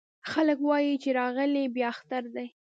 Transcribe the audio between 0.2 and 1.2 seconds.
خلک وايې چې